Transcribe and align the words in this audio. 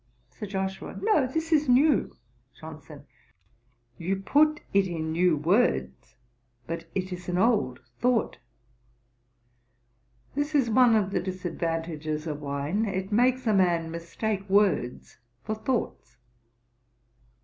SIR 0.31 0.47
JOSHUA. 0.47 1.01
'No, 1.03 1.27
this 1.27 1.51
is 1.51 1.69
new.' 1.69 2.15
JOHNSON. 2.59 3.05
'You 3.99 4.15
put 4.15 4.61
it 4.73 4.87
in 4.87 5.11
new 5.11 5.37
words, 5.37 6.15
but 6.65 6.87
it 6.95 7.13
is 7.13 7.29
an 7.29 7.37
old 7.37 7.81
thought. 7.99 8.39
This 10.33 10.55
is 10.55 10.71
one 10.71 10.95
of 10.95 11.11
the 11.11 11.19
disadvantages 11.19 12.25
of 12.25 12.41
wine. 12.41 12.85
It 12.85 13.11
makes 13.11 13.45
a 13.45 13.53
man 13.53 13.91
mistake 13.91 14.49
words 14.49 15.19
for 15.43 15.53
thoughts.' 15.53 16.17